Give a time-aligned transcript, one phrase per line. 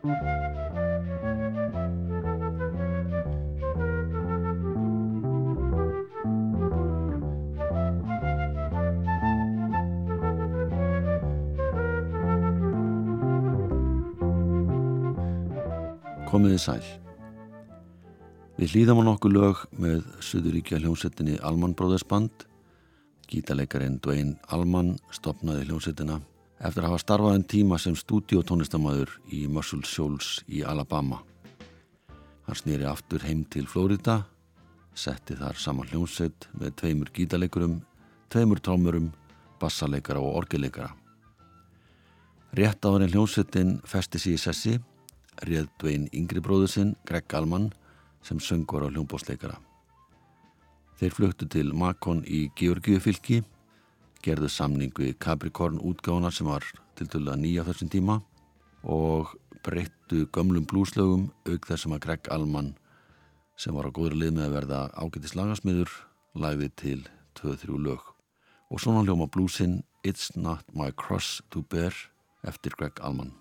[0.00, 0.16] Komiði
[16.56, 16.80] sæl.
[18.56, 22.32] Við hlýðum á nokkuð lög með Suðuríkja hljómsettinni Alman Brothers Band.
[23.28, 26.22] Gítaleikarin Dwayne Alman stopnaði hljómsettina
[26.60, 31.22] eftir að hafa starfað en tíma sem stúdíotónistamæður í Muscle Shoals í Alabama.
[32.46, 34.24] Hann snýri aftur heim til Florida,
[34.94, 37.80] setti þar saman hljómsett með tveimur gítaleikurum,
[38.28, 39.10] tveimur trámurum,
[39.60, 40.92] bassaleikara og orgeleikara.
[42.56, 44.78] Rétt á henni hljómsettin festi sér í sessi
[45.46, 47.70] réð dvein yngri bróður sinn, Greg Allman,
[48.22, 49.56] sem söngur á hljómbósleikara.
[51.00, 53.40] Þeir fluttu til Makon í Georgiufylki,
[54.24, 56.64] gerðu samningu í Capricorn útgána sem var
[56.98, 58.18] til dæla nýja þessum tíma
[58.84, 59.32] og
[59.64, 62.74] breyttu gömlum blúslögum auk þessum að Greg Allman
[63.60, 65.92] sem var á góður lið með að verða ágættis lagasmiður
[66.34, 67.00] læði til
[67.40, 68.00] 2-3 lög.
[68.70, 71.92] Og svona hljóma blúsin It's Not My Cross to Bear
[72.46, 73.39] eftir Greg Allman.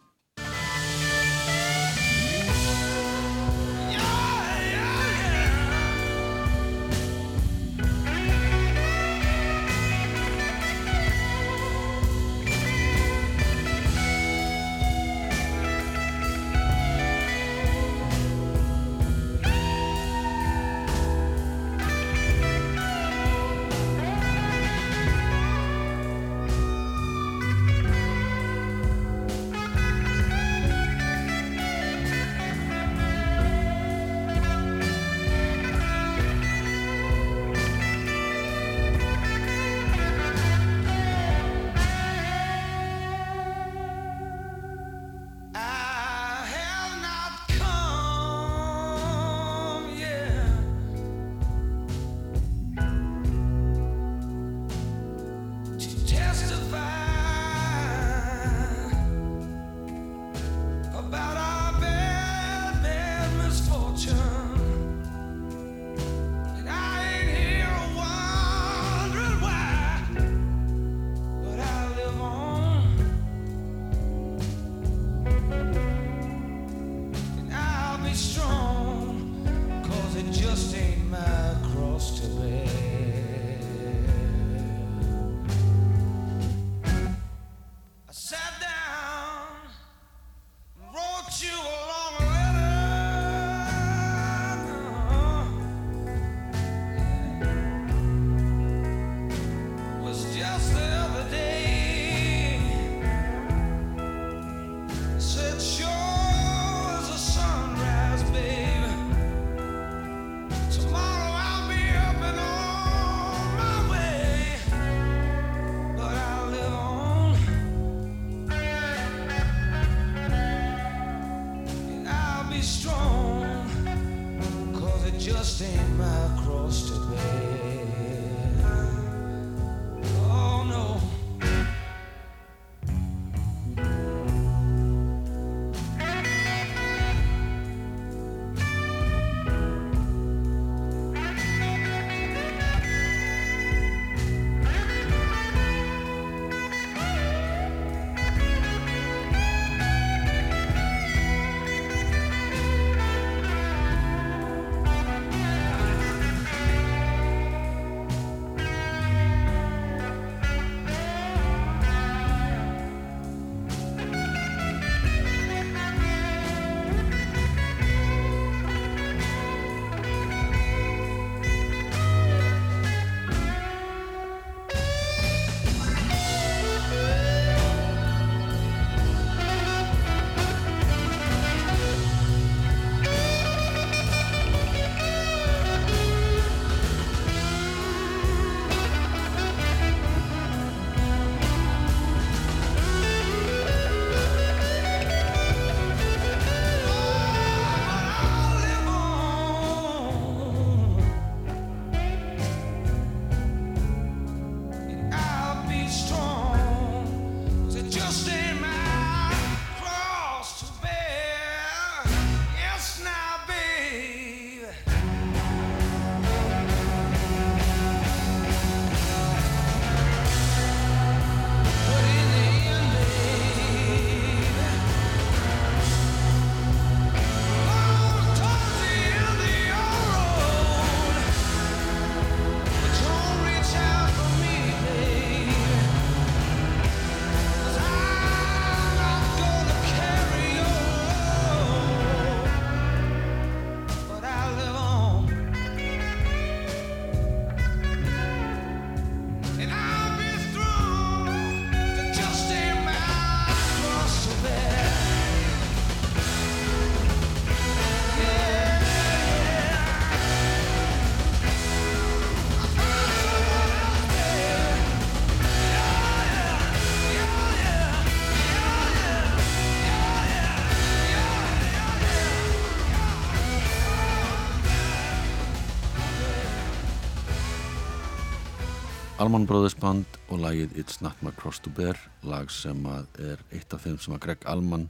[279.20, 282.86] Alman Brothers Band og lagið It's Not My Cross to Bear lag sem
[283.20, 284.86] er eitt af þeim sem að Greg Alman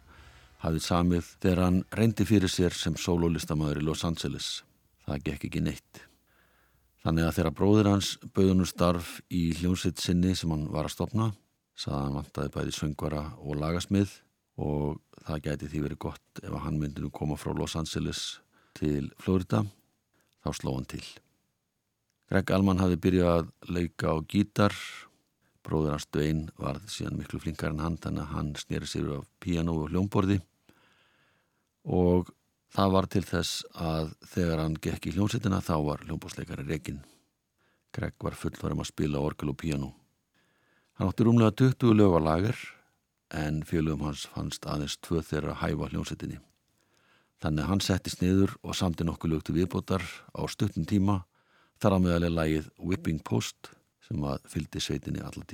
[0.62, 4.50] hafið samið þegar hann reyndi fyrir sér sem sololistamöður í Los Angeles.
[5.08, 6.02] Það gekk ekki neitt.
[7.02, 11.32] Þannig að þegar bróður hans bauðunum starf í hljónsitt sinni sem hann var að stopna
[11.80, 14.14] saða hann vantaði bæði söngvara og lagasmið
[14.62, 18.22] og það gæti því verið gott ef hann myndi nú koma frá Los Angeles
[18.78, 19.64] til Florida.
[20.46, 21.08] Þá sló hann til
[22.30, 24.76] Greg Allman hafi byrjað að leika á gítar.
[25.66, 29.20] Bróður hans Dvein var síðan miklu flinkar en hann þannig að hann snýri sér á
[29.42, 30.40] piano og hljómborði.
[31.90, 32.30] Og
[32.76, 37.00] það var til þess að þegar hann gekk í hljómsettina þá var hljómbósleikari Regin
[37.96, 39.94] Greg var fullvarum að spila orgel og piano
[41.00, 42.60] hann átti rúmlega 20 lög á lager
[43.34, 46.38] en félögum hans fannst aðeins tvö þeirra að hæfa hljómsettinni
[47.42, 51.24] þannig að hann settist niður og samti nokkuð lög til viðbótar á stuttum tíma
[51.80, 53.72] þar á meðal er lægið Whipping Post
[54.08, 55.46] sem að fyldi sveitinni alla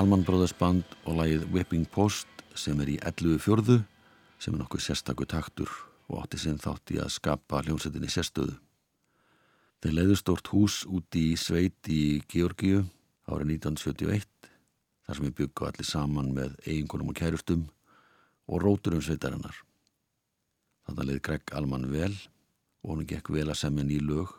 [0.00, 3.74] Alman Brothers Band og lagið Whipping Post sem er í 11 fjörðu
[4.40, 5.68] sem er nokkuð sérstakur taktur
[6.08, 8.54] og átti sinn þátt í að skapa hljómsettinni sérstöðu.
[9.84, 12.86] Þeir leiðu stort hús úti í sveit í Georgiu
[13.28, 14.24] árið 1971
[15.04, 17.68] þar sem við byggum allir saman með eiginkonum og kærustum
[18.48, 19.58] og róturum sveitarinnar.
[20.88, 22.14] Þannig leið Greg Alman vel
[22.86, 24.32] og hún gekk vel að semja ný lög.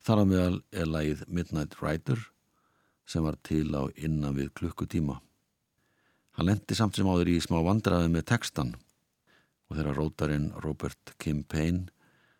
[0.00, 2.30] Þar að meðal er lagið Midnight Rider
[3.06, 5.20] sem var til á innan við klukkutíma.
[6.34, 8.74] Hann lendi samt sem áður í smá vandraði með textan
[9.68, 11.88] og þegar rótarinn Robert Kim Payne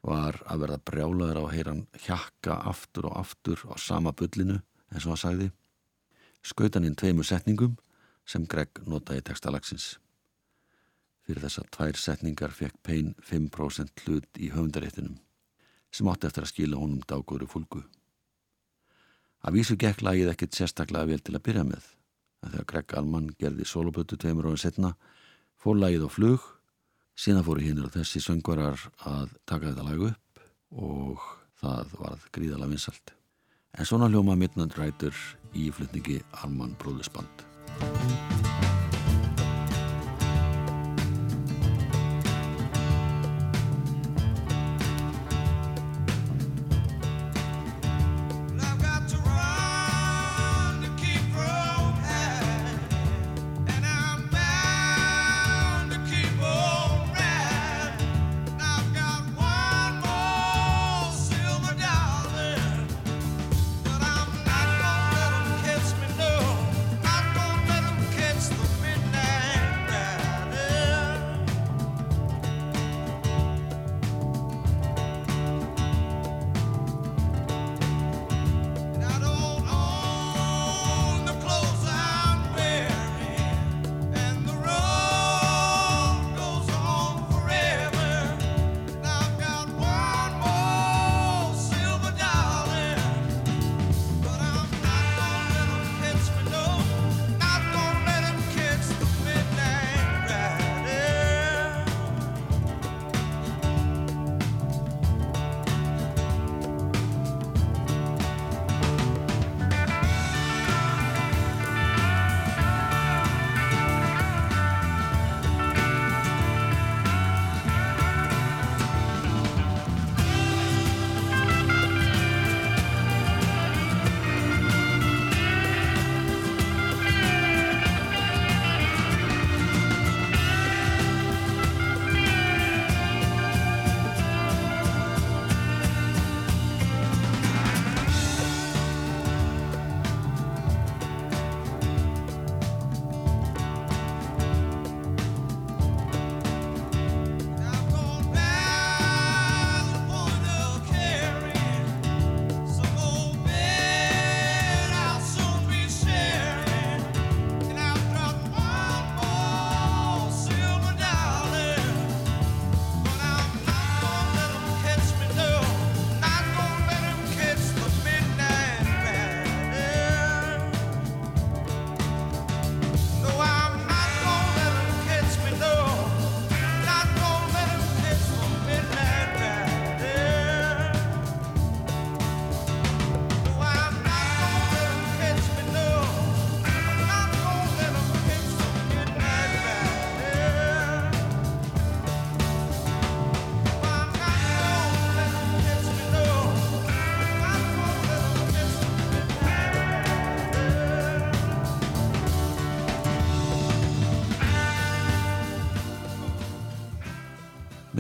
[0.05, 4.59] var að verða brjálaður á að heyra hann hjakka aftur og aftur á sama bullinu
[4.93, 5.51] eins og hann sagði
[6.45, 7.77] skautan inn tveimu setningum
[8.29, 9.95] sem Greg notaði textalagsins.
[11.25, 15.17] Fyrir þess að tvær setningar fekk Payne 5% hlut í höfundaréttinum
[15.95, 17.85] sem átti eftir að skila honum dágóru fólku.
[19.45, 21.89] Að vísu gekk lagið ekkit sérstaklega vel til að byrja með.
[22.45, 24.95] En þegar Greg Allman gerði solopötu tveimur ára setna
[25.61, 26.47] fór lagið á flug.
[27.15, 31.29] Síðan fóru hinnir á þessi söngvarar að taka þetta lag upp og
[31.61, 33.15] það varð gríðala vinsalt
[33.79, 35.17] en svona hljóma Midnight Rider
[35.55, 37.47] í flutningi Allman Bróðusband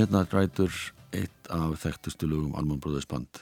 [0.04, 0.72] Midnight Rider
[1.16, 3.38] eitt af þekktustu lögum Alman Brothers Band.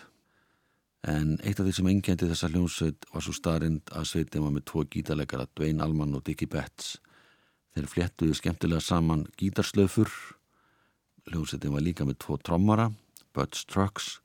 [1.03, 4.69] En eitt af því sem engendi þessa hljómsveit var svo starrend að sveitin var með
[4.71, 7.01] tvo gítarleikara Dwayne Allman og Dickie Betts.
[7.75, 10.13] Þeir fléttuðu skemmtilega saman gítarslöfur.
[11.33, 12.93] Hljómsveitin var líka með tvo trommara
[13.35, 14.21] Bud Strux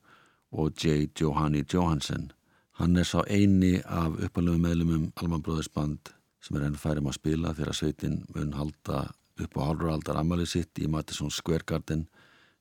[0.53, 1.08] og J.
[1.17, 2.29] Johanni Johansen.
[2.77, 7.17] Hann er sá eini af uppalöfu meðlumum Alman Brothers Band sem er enn færum að
[7.17, 9.08] spila þegar sveitin mun halda
[9.41, 12.06] upp á hálfraldar amalið sitt í Madison Square Garden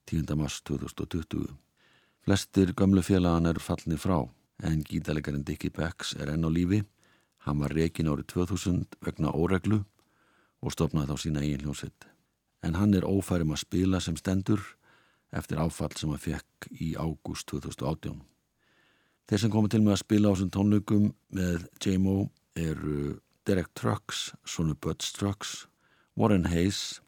[0.07, 0.35] 10.
[0.35, 1.47] mars 2020.
[2.23, 4.21] Flestir gömlu félagan eru fallni frá
[4.63, 6.79] en gítalegarinn Dickie Becks er enn á lífi.
[7.43, 9.81] Hann var reygin árið 2000 vegna óreglu
[10.63, 12.07] og stopnaði þá sína eigin hljómsveit.
[12.63, 14.63] En hann er ófærum að spila sem stendur
[15.35, 18.21] eftir áfall sem hann fekk í ágúst 2018.
[19.27, 24.31] Þeir sem komið til með að spila á þessum tónleikum með J-Mo eru Derek Trucks,
[24.47, 25.67] Sonu Butts Trucks,
[26.15, 27.01] Warren Hayes,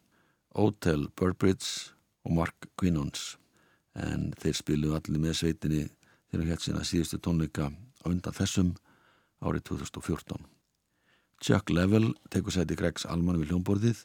[0.52, 3.34] Otel Burbridge og Mark Quinons
[3.98, 5.82] en þeir spiluðu allir með sveitinni
[6.30, 8.74] þegar hér sína síðustu tónleika á undan þessum
[9.40, 10.44] árið 2014.
[11.40, 14.04] Chuck Level tekur sæti Gregs Alman við hljómborðið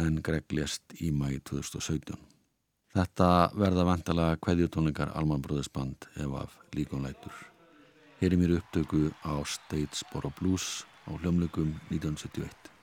[0.00, 2.16] en Greg lést í mægi 2017.
[2.96, 5.68] Þetta verða vantalega kveðjutónleikar Alman Brothers
[6.16, 7.34] ef af líkonleitur.
[8.20, 12.75] Hér er mér upptöku á State Sport Blues á hljómlögum 1971.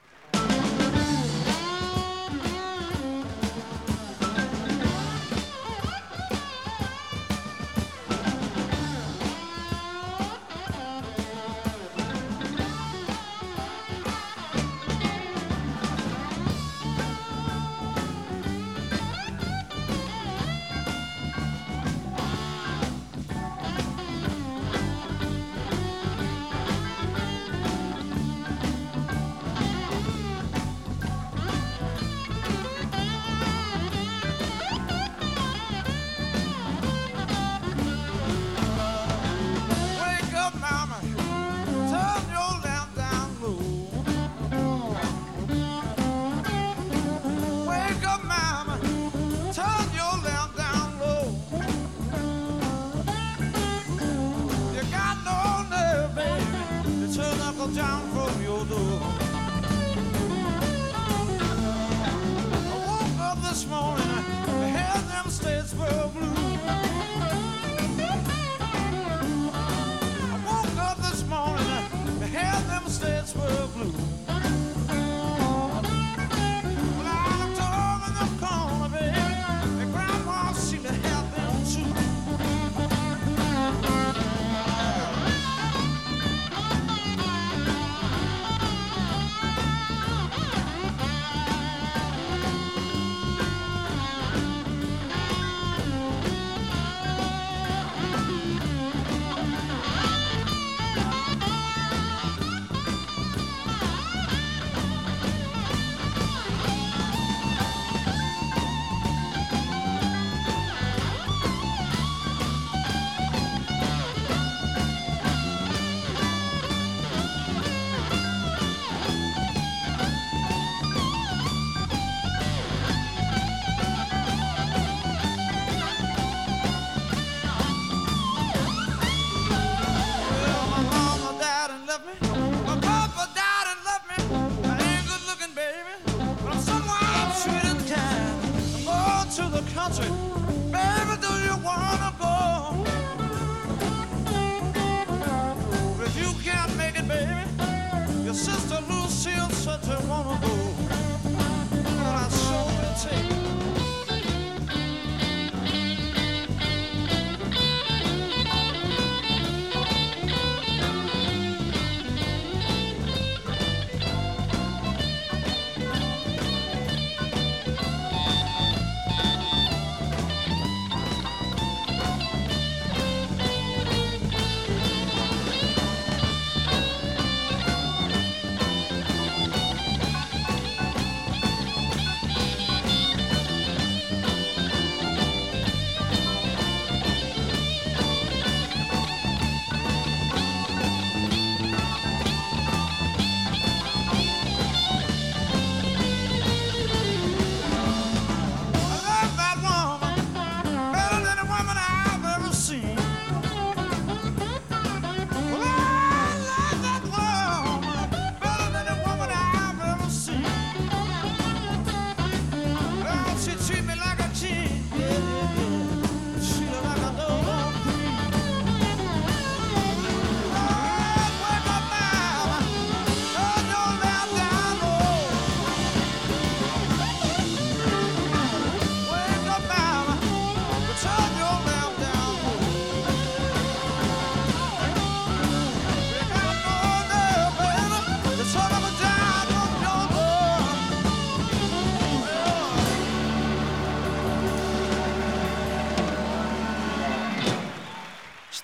[150.14, 150.53] wanna.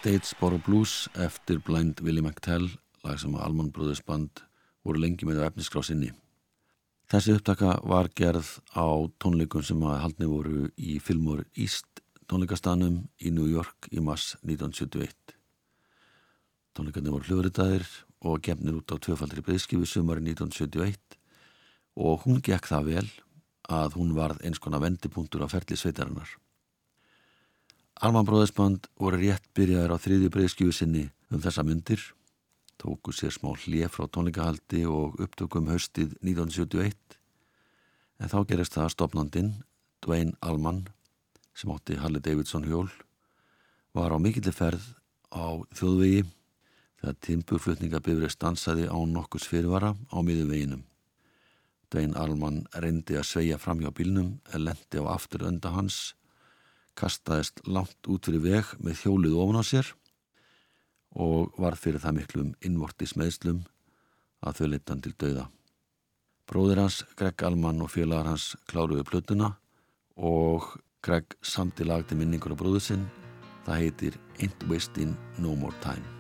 [0.10, 2.64] Statesboro Blues eftir Blind Willie McTell
[3.06, 4.40] lag sem að Alman Brothers band
[4.82, 6.10] voru lengi með efniskrá sinni.
[7.14, 8.90] Þessi upptaka var gerð á
[9.22, 15.14] tónleikum sem að haldni voru í Fillmore East tónleikastanum í New York í mass 1971.
[16.74, 17.86] Tónleikarnir voru hljóðritaðir
[18.26, 21.20] og gefnir út á tvöfaldri breyðskifu sumari 1971
[22.02, 23.08] og hún gekk það vel
[23.70, 26.40] að hún varð eins konar vendipunktur á ferli sveitarinnar.
[28.00, 31.02] Alman Bróðisband voru rétt byrjaðir á þriðju breyðskifu sinni
[31.36, 32.00] um þessa myndir,
[32.80, 37.18] tóku sér smá hlið frá tónleikahaldi og upptökum haustið 1971
[38.24, 39.50] en þá gerist það stopnandinn,
[40.00, 40.86] Dwayne Allman,
[41.52, 42.88] sem átti Harley Davidson hjól,
[43.92, 44.86] var á mikillir ferð
[45.36, 46.24] á þjóðvegi
[47.02, 50.86] þegar timpuflutningabifrið stansaði á nokkus fyrirvara á miðum veginum.
[51.92, 56.14] Dvein Alman reyndi að sveia fram hjá bílnum, lendi á aftur önda hans,
[57.00, 59.94] kastaðist langt út fyrir veg með hjólið ofan á sér
[61.16, 63.64] og var fyrir það miklum innvortis meðslum
[64.46, 65.48] að þau leittan til dauða.
[66.50, 69.54] Bróðir hans, Greg Alman og félagar hans kláruðu plötuna
[70.18, 70.72] og
[71.06, 73.06] Greg samti lagti minningur á bróðu sinn.
[73.66, 76.20] Það heitir Ain't Wasting No More Time.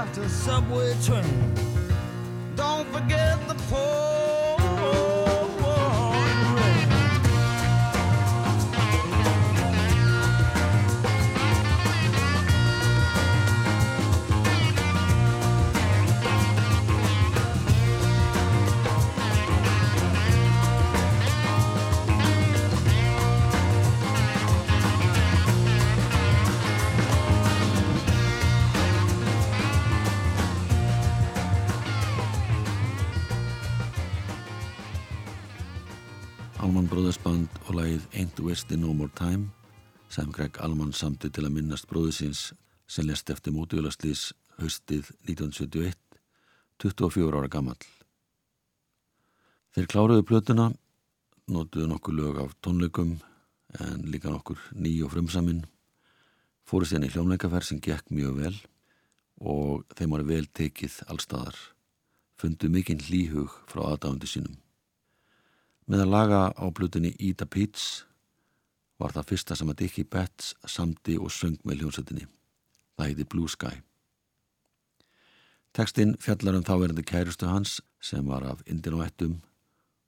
[0.00, 1.54] after subway train.
[2.56, 4.39] Don't forget the poor.
[38.70, 39.50] Wasting No More Time
[40.08, 42.52] sem Greg Allman samti til að minnast bróðisins
[42.86, 44.28] sem lest eftir mótjólaslís
[44.60, 45.96] haustið 1971
[46.78, 47.80] 24 ára gammal
[49.74, 50.68] Þeir kláruðu plötuna
[51.50, 53.16] notuðu nokkur lög af tónleikum
[53.82, 55.64] en líka nokkur ný og frumsaminn
[56.62, 58.60] fóru sérna í hljómleikaferð sem gekk mjög vel
[59.40, 61.58] og þeim var vel tekið allstaðar
[62.38, 64.54] fundu mikinn hlýhug frá aðdáðandi sínum.
[65.90, 68.04] Með að laga á blutinni Ida Peets
[69.00, 72.26] var það fyrsta sem að Dickie Betts samdi og söng með hljómsveitinni.
[72.96, 73.80] Það heiti Blue Sky.
[75.72, 78.98] Tekstinn fjallar um þáverandi kærustu hans sem var af Indin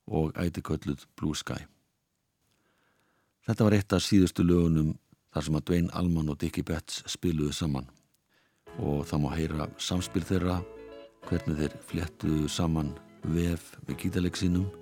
[0.06, 1.62] og æti kölluð Blue Sky.
[3.46, 4.96] Þetta var eitt af síðustu lögunum
[5.32, 7.88] þar sem að Dwayne Allman og Dickie Betts spiluðu saman
[8.78, 10.60] og það má heyra samspil þeirra
[11.28, 14.81] hvernig þeir fléttuðu saman vef með gítaleg sínum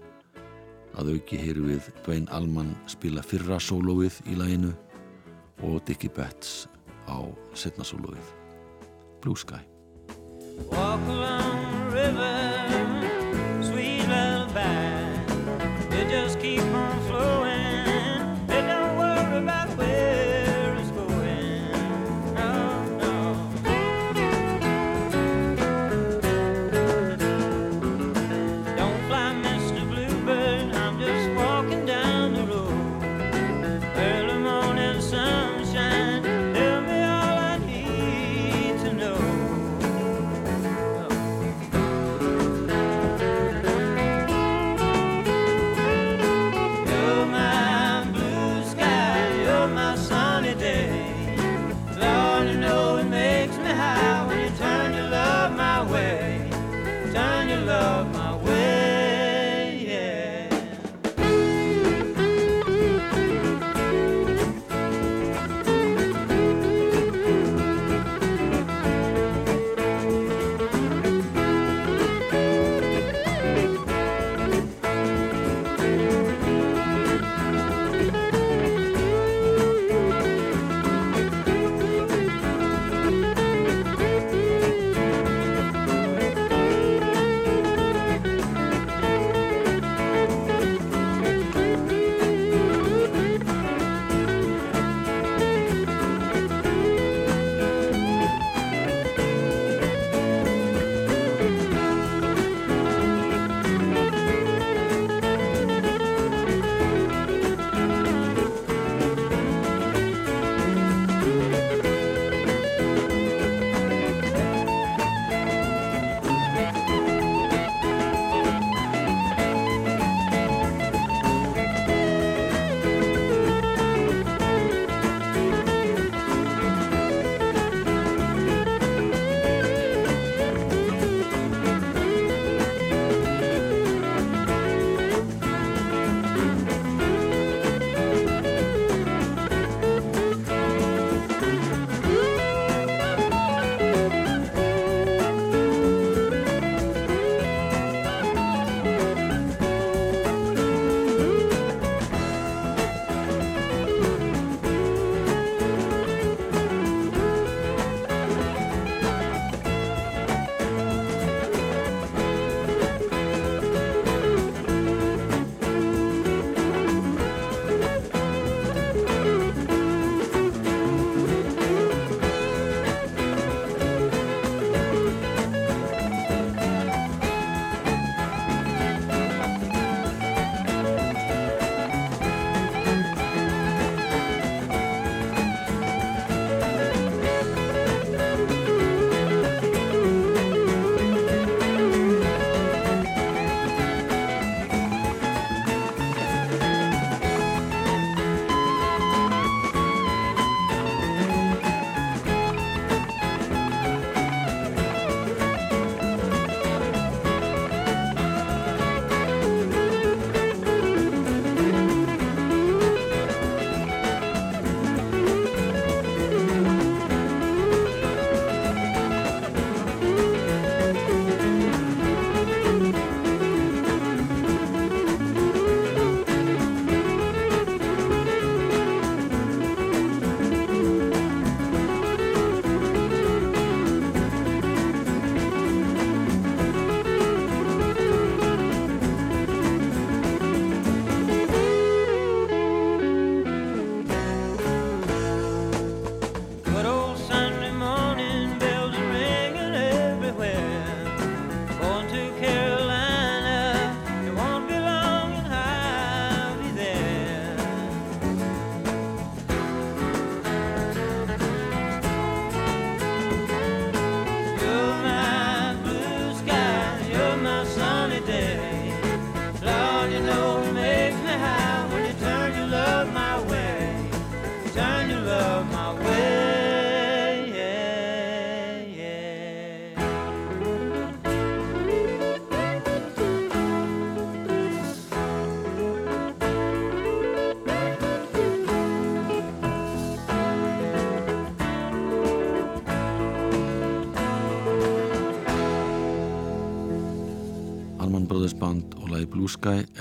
[0.98, 4.72] að auki heyru við Dwayne Allman spila fyrra sólóið í læginu
[5.66, 6.66] og Dickie Betts
[7.07, 7.18] á
[7.55, 8.35] setna sólóið.
[9.20, 9.61] Blue Sky.
[10.70, 12.39] Walk along the river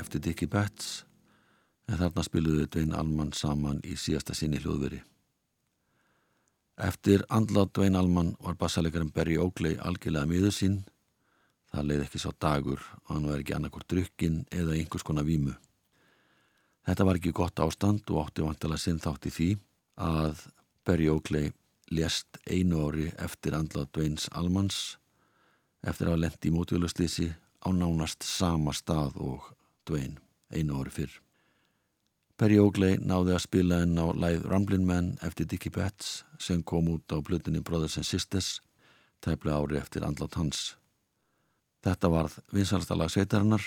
[0.10, 1.04] eftir Dickie Betts
[1.86, 5.04] en þarna spiluðu Dvein Alman saman í síðasta sinni hljóðveri.
[6.82, 10.80] Eftir andlátt Dvein Alman var bassalegarinn Berry Oakley algjörlega miður sín.
[11.70, 15.54] Það leiði ekki sá dagur og hann var ekki annarkort drukkin eða einhvers konar vímu.
[16.90, 19.50] Þetta var ekki gott ástand og átti vantilega sinn þátt í því
[20.10, 20.44] að
[20.90, 21.54] Berry Oakley
[21.94, 24.98] lést einu ári eftir andlátt Dveins Almans
[25.86, 27.30] eftir að lendi í mótvíluslýsi
[27.62, 29.54] á nánast sama stað og
[29.90, 30.20] Dvein
[30.54, 31.20] einu ári fyrr.
[32.40, 36.88] Perry Oakley náði að spila enn á live Ramblin' Man eftir Dickie Betts sem kom
[36.94, 38.62] út á blutinni Brothers and Sisters
[39.20, 40.78] tæplega ári eftir andlátt hans.
[41.84, 43.64] Þetta varð vinsalstalag sveitarinnar.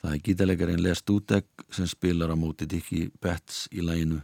[0.00, 4.20] Það er gítalegarinn Les Dudek sem spilar á móti Dickie Betts í læginu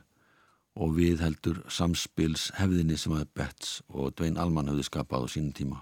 [0.76, 5.56] og við heldur samspils hefðinni sem að Betts og Dwayne Allman höfðu skapað á sínum
[5.56, 5.80] tíma.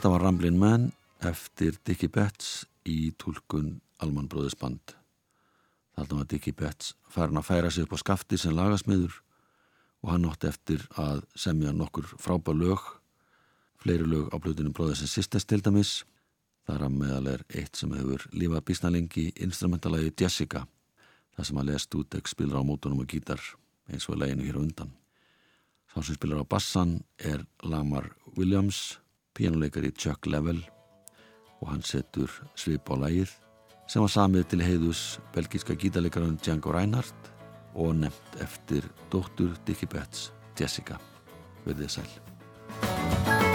[0.00, 0.84] Þetta var Ramblin' Man
[1.28, 4.94] eftir Dickie Betts í tólkun Alman Brothers Band.
[5.92, 9.18] Þarna var Dickie Betts farin að færa sig upp á skafti sem lagasmiður
[10.00, 12.86] og hann átti eftir að semja nokkur frábær lög,
[13.84, 15.92] fleiri lög á blöðunum Brothers Sisters til dæmis.
[16.64, 20.64] Þar að meðal er eitt sem hefur lífað bísnalengi instrumentalagi Jessica,
[21.36, 23.44] það sem að Les Dudek spilar á mótunum og gítar
[23.92, 24.96] eins og leginu hér undan.
[25.92, 28.96] Sá sem spilar á bassan er Lamar Williams,
[29.36, 30.62] pínuleikari Chuck Level
[31.60, 33.34] og hann setur svip á lægið
[33.90, 35.02] sem var samið til heiðus
[35.34, 37.32] belgíska gítarleikarinn Django Reinhardt
[37.74, 40.98] og nefnt eftir dóttur Dickie Betts, Jessica,
[41.66, 43.49] verðið sæl.